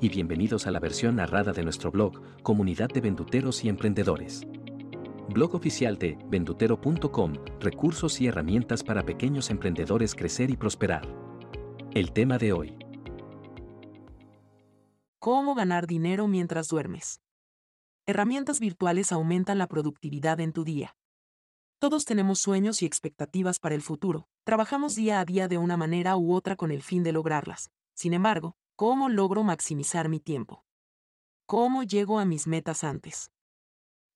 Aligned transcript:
y 0.00 0.08
bienvenidos 0.08 0.66
a 0.66 0.70
la 0.70 0.78
versión 0.78 1.16
narrada 1.16 1.52
de 1.52 1.64
nuestro 1.64 1.90
blog, 1.90 2.42
Comunidad 2.42 2.88
de 2.88 3.00
Venduteros 3.00 3.64
y 3.64 3.68
Emprendedores. 3.68 4.42
Blog 5.28 5.54
oficial 5.54 5.98
de 5.98 6.16
vendutero.com, 6.28 7.34
recursos 7.60 8.20
y 8.20 8.28
herramientas 8.28 8.84
para 8.84 9.04
pequeños 9.04 9.50
emprendedores 9.50 10.14
crecer 10.14 10.50
y 10.50 10.56
prosperar. 10.56 11.02
El 11.92 12.12
tema 12.12 12.38
de 12.38 12.52
hoy. 12.52 12.78
¿Cómo 15.18 15.54
ganar 15.54 15.86
dinero 15.86 16.28
mientras 16.28 16.68
duermes? 16.68 17.20
Herramientas 18.06 18.60
virtuales 18.60 19.10
aumentan 19.10 19.58
la 19.58 19.66
productividad 19.66 20.40
en 20.40 20.52
tu 20.52 20.64
día. 20.64 20.96
Todos 21.80 22.04
tenemos 22.04 22.38
sueños 22.38 22.82
y 22.82 22.86
expectativas 22.86 23.58
para 23.58 23.74
el 23.74 23.82
futuro, 23.82 24.28
trabajamos 24.44 24.94
día 24.94 25.20
a 25.20 25.24
día 25.24 25.48
de 25.48 25.58
una 25.58 25.76
manera 25.76 26.16
u 26.16 26.32
otra 26.32 26.56
con 26.56 26.70
el 26.70 26.82
fin 26.82 27.02
de 27.02 27.12
lograrlas. 27.12 27.70
Sin 27.94 28.14
embargo, 28.14 28.56
¿Cómo 28.78 29.08
logro 29.08 29.42
maximizar 29.42 30.08
mi 30.08 30.20
tiempo? 30.20 30.64
¿Cómo 31.46 31.82
llego 31.82 32.20
a 32.20 32.24
mis 32.24 32.46
metas 32.46 32.84
antes? 32.84 33.32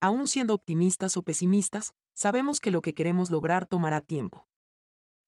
Aún 0.00 0.28
siendo 0.28 0.54
optimistas 0.54 1.16
o 1.16 1.24
pesimistas, 1.24 1.94
sabemos 2.14 2.60
que 2.60 2.70
lo 2.70 2.80
que 2.80 2.94
queremos 2.94 3.32
lograr 3.32 3.66
tomará 3.66 4.00
tiempo. 4.00 4.46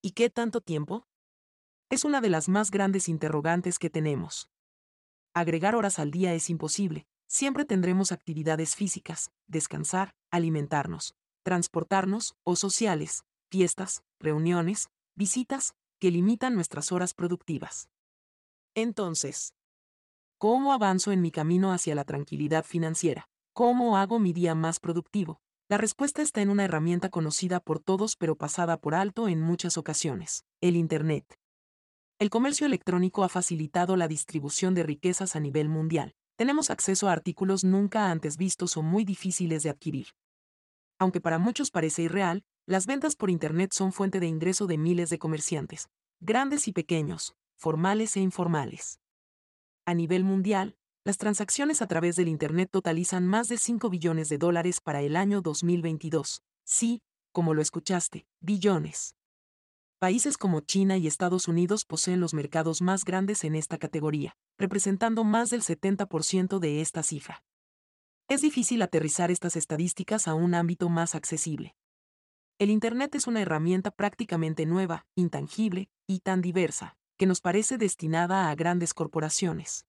¿Y 0.01 0.13
qué 0.13 0.31
tanto 0.31 0.61
tiempo? 0.61 1.09
Es 1.91 2.05
una 2.05 2.21
de 2.21 2.31
las 2.31 2.49
más 2.49 2.71
grandes 2.71 3.09
interrogantes 3.09 3.81
que 3.81 3.91
tenemos. 3.91 4.51
Agregar 5.35 5.75
horas 5.75 5.99
al 5.99 6.13
día 6.13 6.33
es 6.33 6.49
imposible, 6.49 7.09
siempre 7.27 7.65
tendremos 7.65 8.13
actividades 8.13 8.77
físicas, 8.77 9.33
descansar, 9.49 10.15
alimentarnos, 10.31 11.17
transportarnos 11.43 12.37
o 12.45 12.55
sociales, 12.55 13.25
fiestas, 13.51 14.05
reuniones, 14.21 14.91
visitas, 15.17 15.75
que 15.99 16.13
limitan 16.13 16.55
nuestras 16.55 16.93
horas 16.93 17.15
productivas. 17.15 17.89
Entonces, 18.77 19.55
¿cómo 20.37 20.73
avanzo 20.73 21.13
en 21.13 21.21
mi 21.21 21.31
camino 21.31 21.73
hacia 21.73 21.95
la 21.95 22.05
tranquilidad 22.05 22.65
financiera? 22.65 23.29
¿Cómo 23.53 23.97
hago 23.97 24.19
mi 24.19 24.33
día 24.33 24.57
más 24.57 24.81
productivo? 24.81 25.41
La 25.69 25.79
respuesta 25.79 26.23
está 26.23 26.43
en 26.43 26.51
una 26.51 26.65
herramienta 26.65 27.09
conocida 27.09 27.61
por 27.61 27.79
todos 27.79 28.17
pero 28.17 28.35
pasada 28.37 28.77
por 28.77 28.97
alto 28.97 29.29
en 29.29 29.41
muchas 29.41 29.79
ocasiones, 29.79 30.45
el 30.61 30.75
Internet. 30.75 31.39
El 32.19 32.31
comercio 32.31 32.67
electrónico 32.67 33.23
ha 33.23 33.29
facilitado 33.29 33.97
la 33.97 34.09
distribución 34.09 34.75
de 34.75 34.83
riquezas 34.83 35.37
a 35.37 35.41
nivel 35.41 35.69
mundial. 35.69 36.17
Tenemos 36.37 36.69
acceso 36.71 37.09
a 37.09 37.13
artículos 37.13 37.63
nunca 37.63 38.11
antes 38.11 38.37
vistos 38.37 38.77
o 38.77 38.83
muy 38.83 39.05
difíciles 39.05 39.63
de 39.63 39.71
adquirir. 39.71 40.09
Aunque 40.99 41.21
para 41.21 41.39
muchos 41.39 41.71
parece 41.71 42.03
irreal, 42.03 42.43
las 42.67 42.87
ventas 42.87 43.15
por 43.15 43.31
Internet 43.31 43.73
son 43.73 43.93
fuente 43.93 44.19
de 44.19 44.27
ingreso 44.27 44.67
de 44.67 44.79
miles 44.79 45.11
de 45.11 45.19
comerciantes, 45.19 45.89
grandes 46.21 46.67
y 46.67 46.73
pequeños, 46.73 47.35
formales 47.57 48.17
e 48.17 48.21
informales. 48.21 49.01
A 49.87 49.95
nivel 49.95 50.25
mundial, 50.25 50.77
las 51.05 51.19
transacciones 51.19 51.83
a 51.83 51.87
través 51.87 52.17
del 52.17 52.29
Internet 52.29 52.71
totalizan 52.73 53.27
más 53.27 53.49
de 53.49 53.59
5 53.59 53.91
billones 53.91 54.31
de 54.31 54.39
dólares 54.39 54.81
para 54.81 55.03
el 55.03 55.17
año 55.17 55.43
2022. 55.43 56.43
Sí, 56.65 57.03
como 57.33 57.53
lo 57.53 57.61
escuchaste, 57.61 58.27
billones. 58.41 59.15
Países 59.99 60.39
como 60.39 60.61
China 60.61 60.97
y 60.97 61.07
Estados 61.07 61.49
Unidos 61.49 61.85
poseen 61.85 62.21
los 62.21 62.33
mercados 62.33 62.81
más 62.81 63.05
grandes 63.05 63.45
en 63.45 63.55
esta 63.55 63.77
categoría, 63.77 64.35
representando 64.59 65.25
más 65.25 65.51
del 65.51 65.63
70% 65.63 66.59
de 66.59 66.81
esta 66.81 67.03
cifra. 67.03 67.45
Es 68.29 68.41
difícil 68.41 68.81
aterrizar 68.81 69.31
estas 69.31 69.57
estadísticas 69.57 70.27
a 70.29 70.35
un 70.35 70.55
ámbito 70.55 70.89
más 70.89 71.15
accesible. 71.15 71.75
El 72.59 72.71
Internet 72.71 73.15
es 73.15 73.27
una 73.27 73.43
herramienta 73.43 73.91
prácticamente 73.91 74.65
nueva, 74.65 75.07
intangible 75.15 75.91
y 76.07 76.21
tan 76.21 76.41
diversa, 76.41 76.97
que 77.17 77.27
nos 77.27 77.41
parece 77.41 77.79
destinada 77.79 78.51
a 78.51 78.55
grandes 78.55 78.95
corporaciones. 78.95 79.87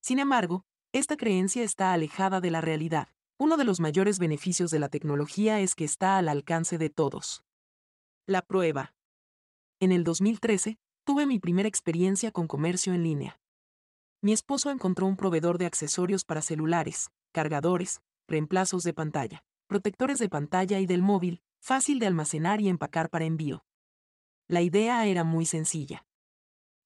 Sin 0.00 0.18
embargo, 0.18 0.64
esta 0.92 1.16
creencia 1.16 1.62
está 1.62 1.92
alejada 1.92 2.40
de 2.40 2.50
la 2.50 2.60
realidad. 2.60 3.08
Uno 3.38 3.56
de 3.56 3.64
los 3.64 3.80
mayores 3.80 4.18
beneficios 4.18 4.70
de 4.70 4.78
la 4.78 4.88
tecnología 4.88 5.60
es 5.60 5.74
que 5.74 5.84
está 5.84 6.16
al 6.16 6.28
alcance 6.28 6.78
de 6.78 6.88
todos. 6.90 7.42
La 8.26 8.42
prueba. 8.42 8.94
En 9.80 9.92
el 9.92 10.04
2013, 10.04 10.78
tuve 11.04 11.26
mi 11.26 11.38
primera 11.38 11.68
experiencia 11.68 12.30
con 12.30 12.46
comercio 12.46 12.94
en 12.94 13.02
línea. 13.02 13.40
Mi 14.22 14.32
esposo 14.32 14.70
encontró 14.70 15.06
un 15.06 15.16
proveedor 15.16 15.58
de 15.58 15.66
accesorios 15.66 16.24
para 16.24 16.40
celulares, 16.40 17.10
cargadores, 17.32 18.00
reemplazos 18.26 18.82
de 18.84 18.94
pantalla, 18.94 19.44
protectores 19.66 20.18
de 20.18 20.28
pantalla 20.28 20.80
y 20.80 20.86
del 20.86 21.02
móvil, 21.02 21.42
fácil 21.60 21.98
de 21.98 22.06
almacenar 22.06 22.60
y 22.60 22.68
empacar 22.68 23.10
para 23.10 23.26
envío. 23.26 23.64
La 24.48 24.62
idea 24.62 25.04
era 25.06 25.24
muy 25.24 25.44
sencilla 25.44 26.06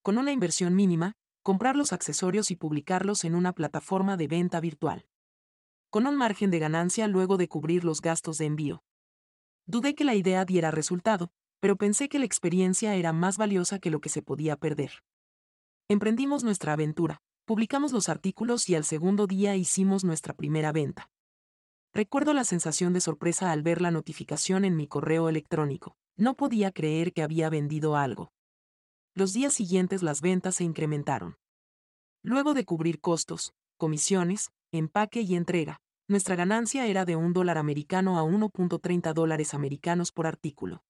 con 0.03 0.17
una 0.17 0.33
inversión 0.33 0.75
mínima, 0.75 1.13
comprar 1.43 1.77
los 1.77 1.93
accesorios 1.93 2.51
y 2.51 2.57
publicarlos 2.57 3.25
en 3.25 3.35
una 3.35 3.53
plataforma 3.53 4.17
de 4.17 4.29
venta 4.29 4.61
virtual. 4.61 5.07
Con 5.91 6.07
un 6.07 6.17
margen 6.17 6.51
de 6.51 6.59
ganancia 6.59 7.07
luego 7.07 7.37
de 7.37 7.49
cubrir 7.49 7.85
los 7.85 8.01
gastos 8.01 8.39
de 8.39 8.47
envío. 8.47 8.83
Dudé 9.67 9.95
que 9.95 10.05
la 10.05 10.15
idea 10.15 10.45
diera 10.45 10.71
resultado, 10.71 11.31
pero 11.61 11.77
pensé 11.77 12.09
que 12.09 12.19
la 12.19 12.25
experiencia 12.25 12.95
era 12.95 13.13
más 13.13 13.37
valiosa 13.37 13.79
que 13.79 13.91
lo 13.91 14.01
que 14.01 14.09
se 14.09 14.23
podía 14.23 14.57
perder. 14.57 15.03
Emprendimos 15.89 16.45
nuestra 16.45 16.73
aventura, 16.73 17.21
publicamos 17.45 17.93
los 17.93 18.09
artículos 18.09 18.69
y 18.69 18.77
al 18.77 18.85
segundo 18.85 19.27
día 19.27 19.57
hicimos 19.57 20.05
nuestra 20.05 20.33
primera 20.33 20.73
venta. 20.73 21.11
Recuerdo 21.93 22.33
la 22.33 22.45
sensación 22.45 22.93
de 22.93 23.01
sorpresa 23.01 23.51
al 23.51 23.63
ver 23.63 23.83
la 23.83 23.91
notificación 23.91 24.65
en 24.65 24.77
mi 24.77 24.87
correo 24.87 25.29
electrónico. 25.29 25.97
No 26.17 26.37
podía 26.37 26.71
creer 26.71 27.13
que 27.13 27.23
había 27.23 27.51
vendido 27.51 27.97
algo 27.97 28.33
los 29.21 29.35
días 29.35 29.53
siguientes 29.53 30.03
las 30.03 30.23
ventas 30.23 30.55
se 30.55 30.65
incrementaron. 30.65 31.37
Luego 32.23 32.55
de 32.55 32.65
cubrir 32.65 33.01
costos, 33.01 33.53
comisiones, 33.77 34.49
empaque 34.73 35.21
y 35.21 35.37
entrega, 35.37 35.79
nuestra 36.09 36.37
ganancia 36.37 36.87
era 36.87 37.05
de 37.05 37.17
un 37.17 37.35
dólar 37.35 37.59
americano 37.59 38.19
a 38.19 38.23
1.30 38.23 39.13
dólares 39.13 39.53
americanos 39.53 40.11
por 40.11 40.27
artículo. 40.27 40.85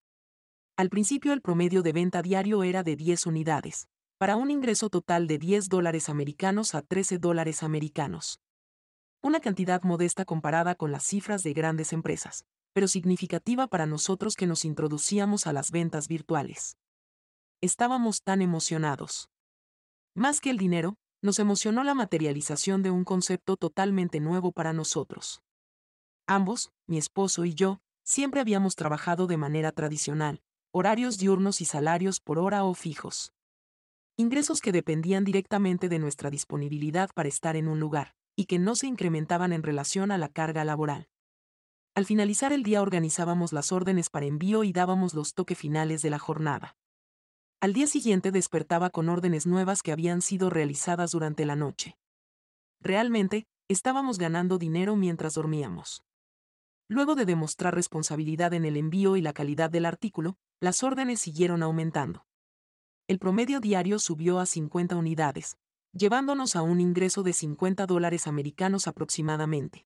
Al 0.76 0.90
principio 0.90 1.32
el 1.32 1.42
promedio 1.42 1.82
de 1.82 1.92
venta 1.92 2.22
diario 2.22 2.62
era 2.62 2.84
de 2.84 2.94
10 2.94 3.26
unidades, 3.26 3.88
para 4.16 4.36
un 4.36 4.52
ingreso 4.52 4.90
total 4.90 5.26
de 5.26 5.38
10 5.38 5.68
dólares 5.68 6.08
americanos 6.08 6.76
a 6.76 6.82
13 6.82 7.18
dólares 7.18 7.64
americanos. 7.64 8.38
Una 9.22 9.40
cantidad 9.40 9.82
modesta 9.82 10.24
comparada 10.24 10.76
con 10.76 10.92
las 10.92 11.02
cifras 11.02 11.42
de 11.42 11.52
grandes 11.52 11.92
empresas, 11.92 12.44
pero 12.72 12.86
significativa 12.86 13.66
para 13.66 13.86
nosotros 13.86 14.36
que 14.36 14.46
nos 14.46 14.64
introducíamos 14.64 15.48
a 15.48 15.52
las 15.52 15.72
ventas 15.72 16.06
virtuales 16.06 16.76
estábamos 17.60 18.22
tan 18.22 18.42
emocionados. 18.42 19.28
Más 20.14 20.40
que 20.40 20.50
el 20.50 20.56
dinero, 20.56 20.96
nos 21.22 21.38
emocionó 21.38 21.84
la 21.84 21.94
materialización 21.94 22.82
de 22.82 22.90
un 22.90 23.04
concepto 23.04 23.56
totalmente 23.56 24.20
nuevo 24.20 24.52
para 24.52 24.72
nosotros. 24.72 25.42
Ambos, 26.26 26.72
mi 26.86 26.96
esposo 26.96 27.44
y 27.44 27.54
yo, 27.54 27.80
siempre 28.02 28.40
habíamos 28.40 28.76
trabajado 28.76 29.26
de 29.26 29.36
manera 29.36 29.72
tradicional, 29.72 30.42
horarios 30.72 31.18
diurnos 31.18 31.60
y 31.60 31.64
salarios 31.64 32.20
por 32.20 32.38
hora 32.38 32.64
o 32.64 32.74
fijos. 32.74 33.32
Ingresos 34.16 34.60
que 34.60 34.72
dependían 34.72 35.24
directamente 35.24 35.88
de 35.88 35.98
nuestra 35.98 36.30
disponibilidad 36.30 37.10
para 37.14 37.28
estar 37.28 37.56
en 37.56 37.68
un 37.68 37.80
lugar, 37.80 38.14
y 38.36 38.46
que 38.46 38.58
no 38.58 38.74
se 38.74 38.86
incrementaban 38.86 39.52
en 39.52 39.62
relación 39.62 40.10
a 40.10 40.18
la 40.18 40.28
carga 40.28 40.64
laboral. 40.64 41.08
Al 41.94 42.06
finalizar 42.06 42.52
el 42.52 42.62
día 42.62 42.82
organizábamos 42.82 43.52
las 43.52 43.72
órdenes 43.72 44.08
para 44.08 44.26
envío 44.26 44.64
y 44.64 44.72
dábamos 44.72 45.12
los 45.12 45.34
toques 45.34 45.58
finales 45.58 46.02
de 46.02 46.10
la 46.10 46.18
jornada. 46.18 46.76
Al 47.62 47.74
día 47.74 47.86
siguiente 47.86 48.32
despertaba 48.32 48.88
con 48.88 49.10
órdenes 49.10 49.46
nuevas 49.46 49.82
que 49.82 49.92
habían 49.92 50.22
sido 50.22 50.48
realizadas 50.48 51.10
durante 51.10 51.44
la 51.44 51.56
noche. 51.56 51.98
Realmente, 52.80 53.46
estábamos 53.68 54.16
ganando 54.16 54.56
dinero 54.56 54.96
mientras 54.96 55.34
dormíamos. 55.34 56.02
Luego 56.88 57.14
de 57.16 57.26
demostrar 57.26 57.74
responsabilidad 57.74 58.54
en 58.54 58.64
el 58.64 58.78
envío 58.78 59.14
y 59.16 59.20
la 59.20 59.34
calidad 59.34 59.68
del 59.68 59.84
artículo, 59.84 60.38
las 60.58 60.82
órdenes 60.82 61.20
siguieron 61.20 61.62
aumentando. 61.62 62.24
El 63.06 63.18
promedio 63.18 63.60
diario 63.60 63.98
subió 63.98 64.38
a 64.38 64.46
50 64.46 64.96
unidades, 64.96 65.58
llevándonos 65.92 66.56
a 66.56 66.62
un 66.62 66.80
ingreso 66.80 67.22
de 67.22 67.34
50 67.34 67.84
dólares 67.84 68.26
americanos 68.26 68.88
aproximadamente. 68.88 69.84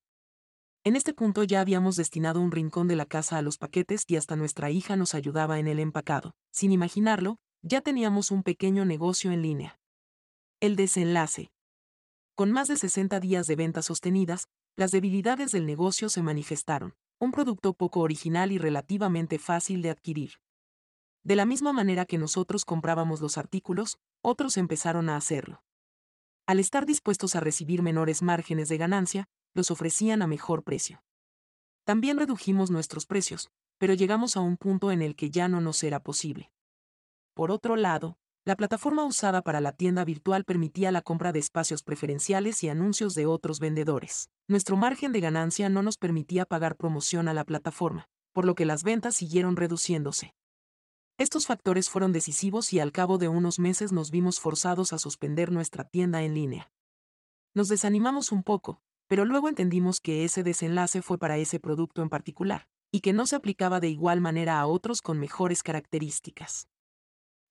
En 0.85 0.95
este 0.95 1.13
punto 1.13 1.43
ya 1.43 1.59
habíamos 1.59 1.97
destinado 1.97 2.39
un 2.39 2.51
rincón 2.51 2.87
de 2.87 2.95
la 2.95 3.05
casa 3.05 3.37
a 3.37 3.41
los 3.41 3.57
paquetes 3.57 4.05
y 4.07 4.15
hasta 4.15 4.37
nuestra 4.37 4.71
hija 4.71 4.95
nos 4.95 5.13
ayudaba 5.13 5.59
en 5.59 5.67
el 5.67 5.79
empacado. 5.79 6.35
Sin 6.51 6.71
imaginarlo, 6.71 7.37
ya 7.67 7.81
teníamos 7.81 8.29
un 8.29 8.43
pequeño 8.43 8.85
negocio 8.85 9.31
en 9.31 9.41
línea. 9.41 9.79
El 10.59 10.75
desenlace. 10.75 11.51
Con 12.35 12.51
más 12.51 12.67
de 12.67 12.77
60 12.77 13.19
días 13.19 13.47
de 13.47 13.55
ventas 13.55 13.85
sostenidas, 13.85 14.49
las 14.75 14.91
debilidades 14.91 15.51
del 15.51 15.65
negocio 15.65 16.09
se 16.09 16.21
manifestaron, 16.21 16.93
un 17.19 17.31
producto 17.31 17.73
poco 17.73 18.01
original 18.01 18.51
y 18.51 18.59
relativamente 18.59 19.39
fácil 19.39 19.81
de 19.81 19.89
adquirir. 19.89 20.33
De 21.23 21.35
la 21.35 21.47
misma 21.47 21.73
manera 21.73 22.05
que 22.05 22.19
nosotros 22.19 22.65
comprábamos 22.65 23.19
los 23.19 23.35
artículos, 23.39 23.97
otros 24.21 24.57
empezaron 24.57 25.09
a 25.09 25.15
hacerlo. 25.15 25.63
Al 26.45 26.59
estar 26.59 26.85
dispuestos 26.85 27.35
a 27.35 27.39
recibir 27.39 27.81
menores 27.81 28.21
márgenes 28.21 28.69
de 28.69 28.77
ganancia, 28.77 29.25
los 29.55 29.71
ofrecían 29.71 30.21
a 30.21 30.27
mejor 30.27 30.63
precio. 30.63 31.03
También 31.83 32.19
redujimos 32.19 32.69
nuestros 32.69 33.07
precios, 33.07 33.49
pero 33.79 33.95
llegamos 33.95 34.37
a 34.37 34.41
un 34.41 34.55
punto 34.55 34.91
en 34.91 35.01
el 35.01 35.15
que 35.15 35.31
ya 35.31 35.47
no 35.47 35.61
nos 35.61 35.81
era 35.81 36.03
posible. 36.03 36.51
Por 37.35 37.51
otro 37.51 37.75
lado, 37.75 38.17
la 38.45 38.55
plataforma 38.55 39.03
usada 39.03 39.41
para 39.41 39.59
la 39.59 39.73
tienda 39.73 40.05
virtual 40.05 40.45
permitía 40.45 40.89
la 40.93 41.01
compra 41.01 41.33
de 41.33 41.39
espacios 41.39 41.83
preferenciales 41.83 42.63
y 42.63 42.69
anuncios 42.69 43.13
de 43.13 43.25
otros 43.25 43.59
vendedores. 43.59 44.29
Nuestro 44.47 44.77
margen 44.77 45.11
de 45.11 45.19
ganancia 45.19 45.67
no 45.67 45.83
nos 45.83 45.97
permitía 45.97 46.45
pagar 46.45 46.77
promoción 46.77 47.27
a 47.27 47.33
la 47.33 47.43
plataforma, 47.43 48.07
por 48.31 48.45
lo 48.45 48.55
que 48.55 48.63
las 48.63 48.83
ventas 48.83 49.15
siguieron 49.15 49.57
reduciéndose. 49.57 50.33
Estos 51.17 51.45
factores 51.45 51.89
fueron 51.89 52.13
decisivos 52.13 52.71
y 52.71 52.79
al 52.79 52.93
cabo 52.93 53.17
de 53.17 53.27
unos 53.27 53.59
meses 53.59 53.91
nos 53.91 54.11
vimos 54.11 54.39
forzados 54.39 54.93
a 54.93 54.97
suspender 54.97 55.51
nuestra 55.51 55.83
tienda 55.83 56.23
en 56.23 56.35
línea. 56.35 56.71
Nos 57.53 57.67
desanimamos 57.67 58.31
un 58.31 58.43
poco, 58.43 58.79
pero 59.07 59.25
luego 59.25 59.49
entendimos 59.49 59.99
que 59.99 60.23
ese 60.23 60.41
desenlace 60.41 61.01
fue 61.01 61.17
para 61.17 61.37
ese 61.37 61.59
producto 61.59 62.01
en 62.01 62.07
particular, 62.07 62.69
y 62.93 63.01
que 63.01 63.11
no 63.11 63.25
se 63.25 63.35
aplicaba 63.35 63.81
de 63.81 63.89
igual 63.89 64.21
manera 64.21 64.57
a 64.57 64.67
otros 64.67 65.01
con 65.01 65.19
mejores 65.19 65.63
características. 65.63 66.69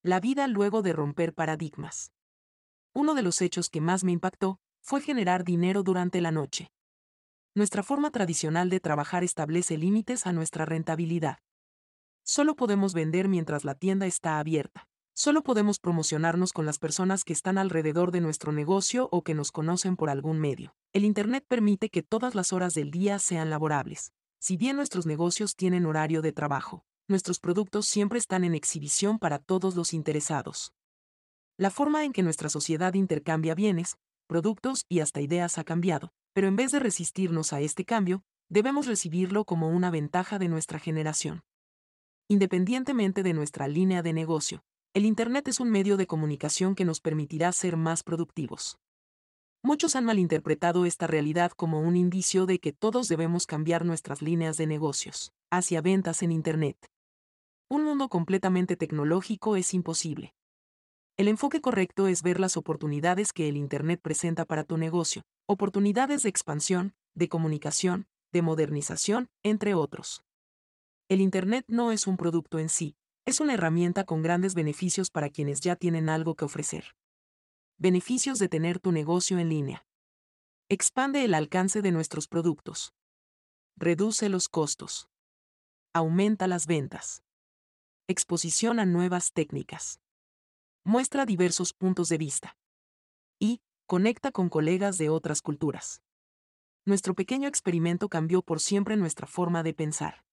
La 0.05 0.19
vida 0.19 0.47
luego 0.47 0.83
de 0.83 0.93
romper 0.93 1.33
paradigmas. 1.33 2.11
Uno 2.93 3.15
de 3.15 3.23
los 3.23 3.41
hechos 3.41 3.71
que 3.71 3.81
más 3.81 4.03
me 4.03 4.11
impactó 4.11 4.59
fue 4.79 5.01
generar 5.01 5.43
dinero 5.43 5.81
durante 5.81 6.21
la 6.21 6.29
noche. 6.29 6.71
Nuestra 7.55 7.81
forma 7.81 8.11
tradicional 8.11 8.69
de 8.69 8.79
trabajar 8.79 9.23
establece 9.23 9.79
límites 9.79 10.27
a 10.27 10.31
nuestra 10.31 10.63
rentabilidad. 10.63 11.39
Solo 12.23 12.55
podemos 12.55 12.93
vender 12.93 13.27
mientras 13.27 13.65
la 13.65 13.73
tienda 13.73 14.05
está 14.05 14.37
abierta. 14.37 14.87
Solo 15.15 15.41
podemos 15.41 15.79
promocionarnos 15.79 16.53
con 16.53 16.67
las 16.67 16.77
personas 16.77 17.23
que 17.23 17.33
están 17.33 17.57
alrededor 17.57 18.11
de 18.11 18.21
nuestro 18.21 18.51
negocio 18.51 19.09
o 19.11 19.23
que 19.23 19.33
nos 19.33 19.51
conocen 19.51 19.95
por 19.95 20.11
algún 20.11 20.39
medio. 20.39 20.75
El 20.93 21.03
Internet 21.03 21.45
permite 21.47 21.89
que 21.89 22.03
todas 22.03 22.35
las 22.35 22.53
horas 22.53 22.75
del 22.75 22.91
día 22.91 23.17
sean 23.17 23.49
laborables. 23.49 24.13
Si 24.37 24.55
bien 24.55 24.75
nuestros 24.75 25.07
negocios 25.07 25.55
tienen 25.55 25.87
horario 25.87 26.21
de 26.21 26.31
trabajo, 26.31 26.85
nuestros 27.07 27.39
productos 27.39 27.85
siempre 27.85 28.17
están 28.17 28.43
en 28.43 28.55
exhibición 28.55 29.19
para 29.19 29.39
todos 29.39 29.75
los 29.75 29.93
interesados. 29.93 30.73
La 31.57 31.69
forma 31.69 32.03
en 32.03 32.13
que 32.13 32.23
nuestra 32.23 32.49
sociedad 32.49 32.93
intercambia 32.95 33.55
bienes, 33.55 33.97
productos 34.27 34.85
y 34.89 34.99
hasta 34.99 35.21
ideas 35.21 35.57
ha 35.57 35.63
cambiado, 35.63 36.11
pero 36.33 36.47
en 36.47 36.55
vez 36.55 36.71
de 36.71 36.79
resistirnos 36.79 37.53
a 37.53 37.61
este 37.61 37.85
cambio, 37.85 38.23
debemos 38.49 38.87
recibirlo 38.87 39.45
como 39.45 39.69
una 39.69 39.91
ventaja 39.91 40.39
de 40.39 40.49
nuestra 40.49 40.79
generación. 40.79 41.43
Independientemente 42.27 43.23
de 43.23 43.33
nuestra 43.33 43.67
línea 43.67 44.01
de 44.01 44.13
negocio, 44.13 44.63
el 44.93 45.05
Internet 45.05 45.47
es 45.47 45.59
un 45.59 45.69
medio 45.69 45.97
de 45.97 46.07
comunicación 46.07 46.73
que 46.73 46.85
nos 46.85 47.01
permitirá 47.01 47.51
ser 47.51 47.77
más 47.77 48.01
productivos. 48.01 48.79
Muchos 49.61 49.95
han 49.95 50.05
malinterpretado 50.05 50.85
esta 50.85 51.07
realidad 51.07 51.51
como 51.51 51.81
un 51.81 51.95
indicio 51.95 52.45
de 52.45 52.59
que 52.59 52.71
todos 52.71 53.07
debemos 53.07 53.45
cambiar 53.45 53.83
nuestras 53.83 54.21
líneas 54.21 54.57
de 54.57 54.67
negocios 54.67 55.33
hacia 55.51 55.81
ventas 55.81 56.21
en 56.21 56.31
Internet. 56.31 56.77
Un 57.67 57.83
mundo 57.83 58.09
completamente 58.09 58.75
tecnológico 58.75 59.55
es 59.55 59.73
imposible. 59.73 60.35
El 61.17 61.27
enfoque 61.27 61.61
correcto 61.61 62.07
es 62.07 62.21
ver 62.21 62.39
las 62.39 62.57
oportunidades 62.57 63.33
que 63.33 63.49
el 63.49 63.57
Internet 63.57 64.01
presenta 64.03 64.45
para 64.45 64.63
tu 64.63 64.77
negocio, 64.77 65.23
oportunidades 65.47 66.21
de 66.23 66.29
expansión, 66.29 66.93
de 67.15 67.27
comunicación, 67.27 68.05
de 68.31 68.43
modernización, 68.43 69.29
entre 69.41 69.73
otros. 69.73 70.23
El 71.09 71.21
Internet 71.21 71.65
no 71.67 71.91
es 71.91 72.05
un 72.05 72.17
producto 72.17 72.59
en 72.59 72.69
sí, 72.69 72.97
es 73.25 73.39
una 73.39 73.55
herramienta 73.55 74.03
con 74.03 74.21
grandes 74.21 74.53
beneficios 74.53 75.09
para 75.09 75.31
quienes 75.31 75.59
ya 75.61 75.75
tienen 75.75 76.07
algo 76.07 76.35
que 76.35 76.45
ofrecer. 76.45 76.95
Beneficios 77.79 78.37
de 78.37 78.47
tener 78.47 78.79
tu 78.79 78.91
negocio 78.91 79.39
en 79.39 79.49
línea. 79.49 79.87
Expande 80.69 81.25
el 81.25 81.33
alcance 81.33 81.81
de 81.81 81.91
nuestros 81.91 82.27
productos. 82.27 82.93
Reduce 83.75 84.29
los 84.29 84.49
costos. 84.49 85.09
Aumenta 85.93 86.47
las 86.47 86.67
ventas. 86.67 87.24
Exposición 88.07 88.79
a 88.79 88.85
nuevas 88.85 89.33
técnicas. 89.33 89.99
Muestra 90.83 91.25
diversos 91.25 91.73
puntos 91.73 92.07
de 92.07 92.19
vista. 92.19 92.55
Y, 93.39 93.61
conecta 93.87 94.31
con 94.31 94.47
colegas 94.47 94.99
de 94.99 95.09
otras 95.09 95.41
culturas. 95.41 96.03
Nuestro 96.85 97.15
pequeño 97.15 97.47
experimento 97.47 98.07
cambió 98.07 98.43
por 98.43 98.59
siempre 98.59 98.95
nuestra 98.95 99.25
forma 99.25 99.63
de 99.63 99.73
pensar. 99.73 100.23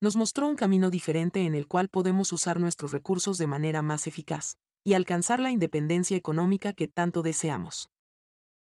Nos 0.00 0.16
mostró 0.16 0.48
un 0.48 0.56
camino 0.56 0.90
diferente 0.90 1.42
en 1.42 1.54
el 1.54 1.68
cual 1.68 1.88
podemos 1.88 2.32
usar 2.32 2.58
nuestros 2.58 2.90
recursos 2.90 3.38
de 3.38 3.46
manera 3.46 3.80
más 3.80 4.08
eficaz, 4.08 4.58
y 4.82 4.94
alcanzar 4.94 5.38
la 5.38 5.52
independencia 5.52 6.16
económica 6.16 6.72
que 6.72 6.88
tanto 6.88 7.22
deseamos. 7.22 7.90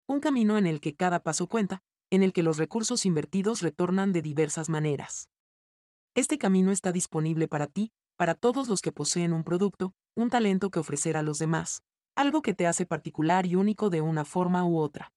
Un 0.09 0.19
camino 0.19 0.59
en 0.59 0.67
el 0.67 0.81
que 0.81 0.97
cada 0.97 1.23
paso 1.23 1.47
cuenta, 1.47 1.85
en 2.11 2.25
el 2.25 2.33
que 2.33 2.43
los 2.43 2.59
recursos 2.59 3.07
invertidos 3.07 3.63
retornan 3.63 4.13
de 4.13 4.23
diversas 4.23 4.69
maneras. 4.69 5.29
Este 6.17 6.37
camino 6.37 6.73
está 6.73 6.91
disponible 6.91 7.47
para 7.47 7.69
ti, 7.69 7.93
para 8.17 8.35
todos 8.35 8.69
los 8.69 8.81
que 8.81 8.93
poseen 8.93 9.33
un 9.33 9.45
producto, 9.45 9.93
un 10.15 10.31
talento 10.31 10.71
que 10.71 10.79
ofrecer 10.79 11.17
a 11.17 11.23
los 11.23 11.39
demás, 11.39 11.83
algo 12.17 12.43
que 12.43 12.55
te 12.55 12.67
hace 12.67 12.87
particular 12.87 13.47
y 13.47 13.57
único 13.57 13.91
de 13.91 14.01
una 14.01 14.25
forma 14.25 14.65
u 14.65 14.79
otra. 14.79 15.13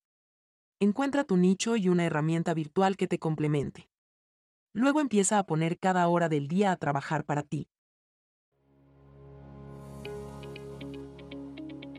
Encuentra 0.80 1.24
tu 1.24 1.38
nicho 1.38 1.76
y 1.76 1.90
una 1.90 2.06
herramienta 2.06 2.54
virtual 2.54 2.98
que 2.98 3.08
te 3.08 3.20
complemente. 3.20 3.90
Luego 4.74 5.02
empieza 5.02 5.40
a 5.40 5.46
poner 5.46 5.80
cada 5.80 6.08
hora 6.08 6.30
del 6.30 6.48
día 6.48 6.72
a 6.72 6.78
trabajar 6.78 7.24
para 7.26 7.44
ti. 7.44 7.68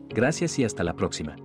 Gracias 0.09 0.57
y 0.59 0.63
hasta 0.63 0.83
la 0.83 0.95
próxima. 0.95 1.35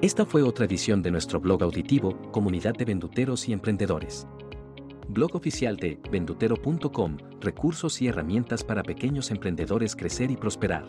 Esta 0.00 0.24
fue 0.24 0.42
otra 0.42 0.64
edición 0.64 1.02
de 1.02 1.10
nuestro 1.10 1.40
blog 1.40 1.62
auditivo, 1.62 2.16
Comunidad 2.30 2.74
de 2.74 2.84
Venduteros 2.86 3.48
y 3.48 3.52
Emprendedores 3.52 4.26
blog 5.10 5.36
oficial 5.36 5.76
de 5.76 6.00
vendutero.com, 6.10 7.16
recursos 7.40 8.00
y 8.00 8.08
herramientas 8.08 8.64
para 8.64 8.82
pequeños 8.82 9.30
emprendedores 9.30 9.96
crecer 9.96 10.30
y 10.30 10.36
prosperar. 10.36 10.86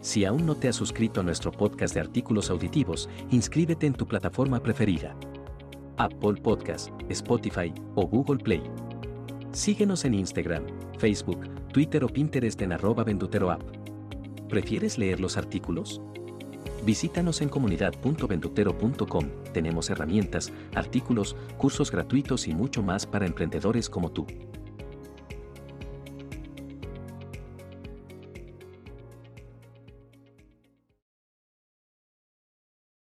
Si 0.00 0.24
aún 0.24 0.44
no 0.44 0.54
te 0.54 0.68
has 0.68 0.76
suscrito 0.76 1.20
a 1.20 1.24
nuestro 1.24 1.50
podcast 1.50 1.94
de 1.94 2.00
artículos 2.00 2.50
auditivos, 2.50 3.08
inscríbete 3.30 3.86
en 3.86 3.94
tu 3.94 4.06
plataforma 4.06 4.62
preferida. 4.62 5.16
Apple 5.96 6.34
Podcast, 6.42 6.90
Spotify 7.08 7.72
o 7.94 8.06
Google 8.06 8.38
Play. 8.38 8.62
Síguenos 9.52 10.04
en 10.04 10.14
Instagram, 10.14 10.64
Facebook, 10.98 11.48
Twitter 11.72 12.04
o 12.04 12.08
Pinterest 12.08 12.60
en 12.62 12.72
arroba 12.72 13.04
venduteroapp. 13.04 13.62
¿Prefieres 14.48 14.98
leer 14.98 15.20
los 15.20 15.36
artículos? 15.36 16.00
Visítanos 16.84 17.40
en 17.40 17.48
comunidad.ventutero.com. 17.48 19.24
Tenemos 19.52 19.88
herramientas, 19.88 20.52
artículos, 20.74 21.34
cursos 21.56 21.90
gratuitos 21.90 22.46
y 22.46 22.54
mucho 22.54 22.82
más 22.82 23.06
para 23.06 23.26
emprendedores 23.26 23.88
como 23.88 24.12
tú. 24.12 24.26